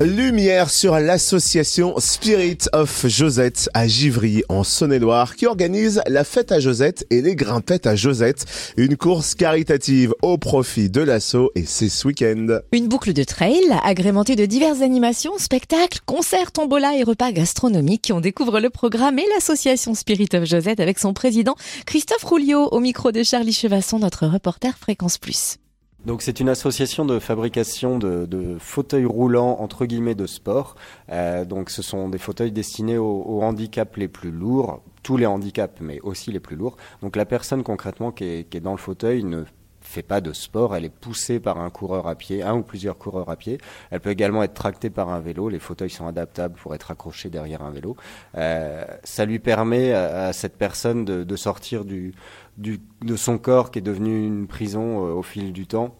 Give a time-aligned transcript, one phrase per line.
[0.00, 6.58] Lumière sur l'association Spirit of Josette à Givry en Saône-et-Loire qui organise la fête à
[6.58, 8.44] Josette et les grimpettes à Josette,
[8.76, 12.58] une course caritative au profit de l'assaut et c'est ce week-end.
[12.72, 18.10] Une boucle de trail agrémentée de diverses animations, spectacles, concerts, tombola et repas gastronomiques.
[18.12, 21.54] On découvre le programme et l'association Spirit of Josette avec son président
[21.86, 25.58] Christophe Rouliot au micro de Charlie Chevasson, notre reporter Fréquence Plus.
[26.06, 30.76] Donc c'est une association de fabrication de, fauteuils roulants entre guillemets de sport.
[31.10, 35.26] Euh, donc ce sont des fauteuils destinés aux, aux, handicaps les plus lourds, tous les
[35.26, 36.76] handicaps, mais aussi les plus lourds.
[37.02, 39.44] Donc la personne concrètement qui est, qui est dans le fauteuil ne
[39.86, 42.98] fait pas de sport, elle est poussée par un coureur à pied, un ou plusieurs
[42.98, 43.58] coureurs à pied.
[43.90, 45.48] Elle peut également être tractée par un vélo.
[45.48, 47.96] Les fauteuils sont adaptables pour être accrochés derrière un vélo.
[48.36, 52.14] Euh, ça lui permet à, cette personne de, sortir du,
[52.56, 55.94] du, de son corps qui est devenu une prison euh, au fil du temps.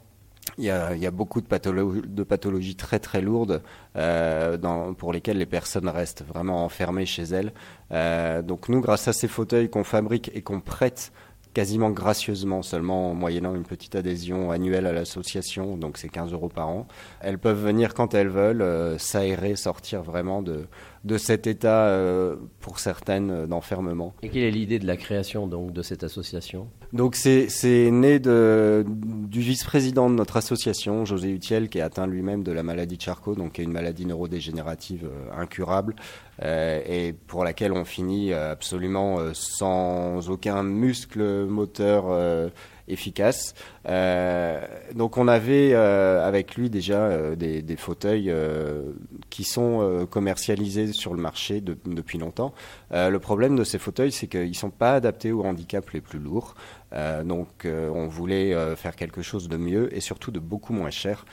[0.58, 3.62] Il y, a, il y a, beaucoup de, de pathologies très très lourdes
[3.96, 7.52] euh, dans, pour lesquelles les personnes restent vraiment enfermées chez elles.
[8.44, 11.12] Donc nous, grâce à ces fauteuils qu'on fabrique et qu'on prête
[11.54, 16.48] quasiment gracieusement, seulement en moyennant une petite adhésion annuelle à l'association, donc c'est 15 euros
[16.48, 16.86] par an.
[17.20, 20.66] Elles peuvent venir quand elles veulent, euh, s'aérer, sortir vraiment de,
[21.04, 24.14] de cet état, euh, pour certaines, euh, d'enfermement.
[24.22, 26.68] Et quelle est l'idée de la création donc de cette association?
[26.92, 27.48] Donc c'est
[27.90, 32.62] né de, du vice-président de notre association, José Utiel, qui est atteint lui-même de la
[32.62, 35.94] maladie de Charcot, donc qui est une maladie neurodégénérative euh, incurable,
[36.42, 42.04] euh, et pour laquelle on finit absolument sans aucun muscle moteur
[42.88, 43.54] efficace.
[43.88, 44.60] Euh,
[44.94, 48.32] donc on avait euh, avec lui déjà euh, des, fauteuils
[49.30, 52.54] qui sont commercialisés sur le marché de, depuis longtemps.
[52.92, 56.20] Le problème de ces fauteuils, c'est qu'ils ne sont pas adaptés aux handicaps les plus
[56.20, 56.54] lourds.
[57.24, 61.24] Donc on voulait faire quelque chose de mieux et surtout de beaucoup moins cher.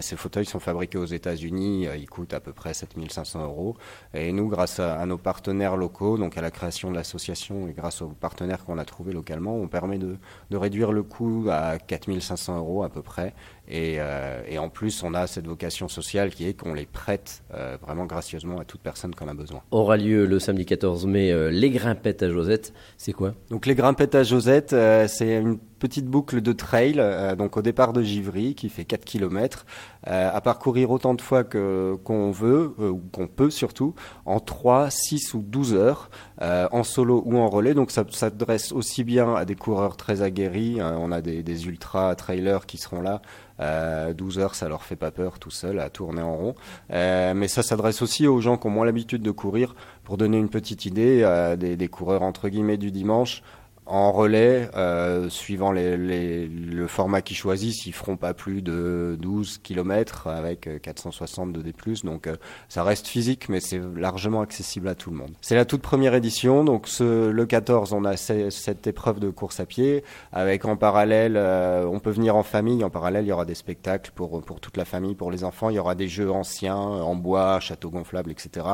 [0.00, 3.76] ces fauteuils sont fabriqués aux États-Unis, ils coûtent à peu près 7500 euros.
[4.14, 7.72] Et nous, grâce à, à, nos partenaires locaux, donc à la création de l'association et
[7.72, 10.16] grâce aux partenaires qu'on a trouvés localement, on permet de,
[10.50, 13.34] de réduire le coût à 4500 euros à peu près.
[13.68, 17.42] Et, euh, et, en plus, on a cette vocation sociale qui est qu'on les prête
[17.54, 19.62] euh, vraiment gracieusement à toute personne qui en a besoin.
[19.70, 22.72] Aura lieu le samedi 14 mai euh, les grimpettes à Josette.
[22.98, 23.34] C'est quoi?
[23.50, 27.62] Donc les grimpettes à Josette, euh, c'est une petite boucle de trail, euh, donc au
[27.62, 29.66] départ de Givry, qui fait 4 km,
[30.04, 33.94] à parcourir autant de fois que qu'on veut, ou qu'on peut surtout,
[34.26, 36.10] en 3, 6 ou 12 heures,
[36.40, 37.74] en solo ou en relais.
[37.74, 40.78] Donc ça s'adresse aussi bien à des coureurs très aguerris.
[40.80, 43.22] on a des, des ultra trailers qui seront là.
[43.62, 46.54] Euh, 12 heures, ça leur fait pas peur tout seul à tourner en rond.
[46.90, 49.74] Euh, mais ça s'adresse aussi aux gens qui ont moins l'habitude de courir.
[50.04, 53.42] Pour donner une petite idée, euh, des, coureurs entre guillemets du dimanche,
[53.86, 59.16] en relais, euh, suivant les, les, le format qu'ils choisissent, ils feront pas plus de
[59.20, 61.74] 12 km avec 460 de D+.
[62.04, 62.36] Donc euh,
[62.68, 65.32] ça reste physique, mais c'est largement accessible à tout le monde.
[65.40, 69.58] C'est la toute première édition, donc ce, le 14, on a cette épreuve de course
[69.58, 73.32] à pied, avec en parallèle, euh, on peut venir en famille, en parallèle il y
[73.32, 76.08] aura des spectacles pour, pour toute la famille, pour les enfants, il y aura des
[76.08, 78.66] jeux anciens, en bois, châteaux gonflables, etc.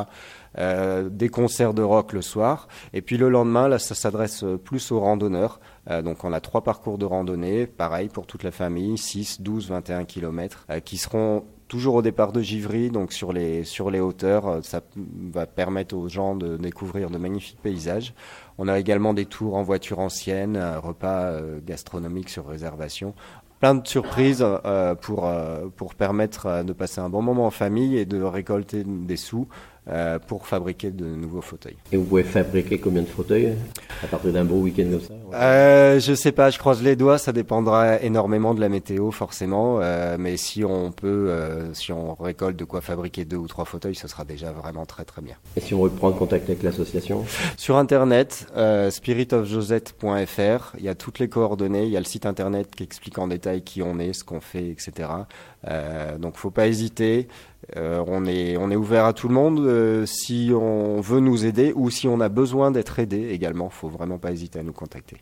[0.58, 4.92] Euh, des concerts de rock le soir, et puis le lendemain, là ça s'adresse plus
[4.92, 5.60] aux randonneurs.
[5.90, 9.68] Euh, donc on a trois parcours de randonnée, pareil pour toute la famille, 6, 12,
[9.70, 14.00] 21 km, euh, qui seront toujours au départ de Givry, donc sur les, sur les
[14.00, 14.64] hauteurs.
[14.64, 14.80] Ça
[15.32, 18.14] va permettre aux gens de découvrir de magnifiques paysages.
[18.56, 23.14] On a également des tours en voiture ancienne, un repas euh, gastronomique sur réservation.
[23.60, 27.96] Plein de surprises euh, pour, euh, pour permettre de passer un bon moment en famille
[27.96, 29.48] et de récolter des sous
[29.88, 31.76] euh, pour fabriquer de nouveaux fauteuils.
[31.92, 33.54] Et vous pouvez fabriquer combien de fauteuils
[34.02, 37.18] à partir d'un beau week-end comme ça euh, Je sais pas, je croise les doigts,
[37.18, 42.14] ça dépendra énormément de la météo forcément, euh, mais si on peut, euh, si on
[42.14, 45.36] récolte de quoi fabriquer deux ou trois fauteuils, ce sera déjà vraiment très très bien.
[45.56, 47.24] Et si on veut prendre contact avec l'association?
[47.56, 48.46] Sur internet,
[48.90, 53.18] spiritofjosette.fr, il y a toutes les coordonnées, il y a le site internet qui explique
[53.18, 55.08] en détail qui on est, ce qu'on fait, etc.
[56.18, 57.28] Donc faut pas hésiter.
[57.76, 59.60] Euh, on, est, on est ouvert à tout le monde.
[59.60, 63.88] Euh, si on veut nous aider ou si on a besoin d'être aidé également, faut
[63.88, 65.18] vraiment pas hésiter à nous contacter.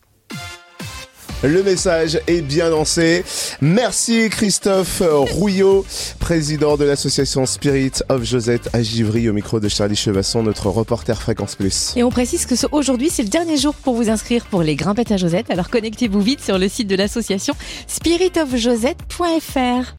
[1.42, 3.22] Le message est bien lancé.
[3.60, 5.84] Merci Christophe Rouillot,
[6.18, 11.20] président de l'association Spirit of Josette à Givry, au micro de Charlie Chevasson, notre reporter
[11.20, 11.92] Fréquence Plus.
[11.94, 15.12] Et on précise que aujourd'hui, c'est le dernier jour pour vous inscrire pour les grimpettes
[15.12, 15.50] à Josette.
[15.50, 17.54] Alors connectez-vous vite sur le site de l'association
[17.86, 19.94] spiritofjosette.fr.